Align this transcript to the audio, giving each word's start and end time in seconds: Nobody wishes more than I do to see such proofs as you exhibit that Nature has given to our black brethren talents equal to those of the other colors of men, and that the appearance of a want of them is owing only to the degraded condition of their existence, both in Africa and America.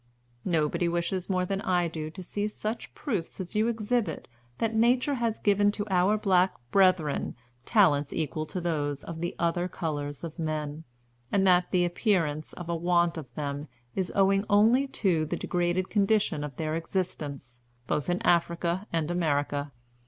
Nobody 0.45 0.87
wishes 0.87 1.29
more 1.29 1.45
than 1.45 1.61
I 1.61 1.87
do 1.87 2.09
to 2.09 2.23
see 2.23 2.47
such 2.47 2.91
proofs 2.95 3.39
as 3.39 3.53
you 3.53 3.67
exhibit 3.67 4.27
that 4.57 4.73
Nature 4.73 5.13
has 5.13 5.37
given 5.37 5.71
to 5.73 5.85
our 5.91 6.17
black 6.17 6.55
brethren 6.71 7.35
talents 7.65 8.11
equal 8.11 8.47
to 8.47 8.59
those 8.59 9.03
of 9.03 9.21
the 9.21 9.35
other 9.37 9.67
colors 9.67 10.23
of 10.23 10.39
men, 10.39 10.85
and 11.31 11.45
that 11.45 11.69
the 11.69 11.85
appearance 11.85 12.51
of 12.53 12.67
a 12.67 12.75
want 12.75 13.15
of 13.15 13.31
them 13.35 13.67
is 13.95 14.11
owing 14.15 14.43
only 14.49 14.87
to 14.87 15.25
the 15.27 15.37
degraded 15.37 15.91
condition 15.91 16.43
of 16.43 16.55
their 16.55 16.73
existence, 16.75 17.61
both 17.85 18.09
in 18.09 18.23
Africa 18.23 18.87
and 18.91 19.11
America. 19.11 19.71